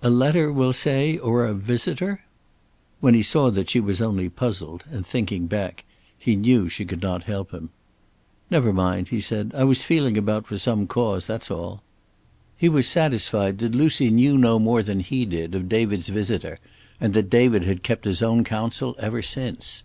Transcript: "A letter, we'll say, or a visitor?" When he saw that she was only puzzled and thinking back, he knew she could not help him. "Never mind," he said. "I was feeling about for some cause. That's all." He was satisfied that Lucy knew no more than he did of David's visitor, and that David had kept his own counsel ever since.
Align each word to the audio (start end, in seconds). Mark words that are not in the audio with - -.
"A 0.00 0.08
letter, 0.08 0.50
we'll 0.50 0.72
say, 0.72 1.18
or 1.18 1.44
a 1.44 1.52
visitor?" 1.52 2.24
When 3.00 3.12
he 3.12 3.22
saw 3.22 3.50
that 3.50 3.68
she 3.68 3.78
was 3.78 4.00
only 4.00 4.30
puzzled 4.30 4.84
and 4.90 5.04
thinking 5.04 5.48
back, 5.48 5.84
he 6.16 6.34
knew 6.34 6.70
she 6.70 6.86
could 6.86 7.02
not 7.02 7.24
help 7.24 7.50
him. 7.50 7.68
"Never 8.50 8.72
mind," 8.72 9.08
he 9.08 9.20
said. 9.20 9.52
"I 9.54 9.64
was 9.64 9.84
feeling 9.84 10.16
about 10.16 10.46
for 10.46 10.56
some 10.56 10.86
cause. 10.86 11.26
That's 11.26 11.50
all." 11.50 11.82
He 12.56 12.70
was 12.70 12.88
satisfied 12.88 13.58
that 13.58 13.74
Lucy 13.74 14.08
knew 14.08 14.38
no 14.38 14.58
more 14.58 14.82
than 14.82 15.00
he 15.00 15.26
did 15.26 15.54
of 15.54 15.68
David's 15.68 16.08
visitor, 16.08 16.56
and 16.98 17.12
that 17.12 17.28
David 17.28 17.64
had 17.64 17.82
kept 17.82 18.06
his 18.06 18.22
own 18.22 18.44
counsel 18.44 18.96
ever 18.98 19.20
since. 19.20 19.84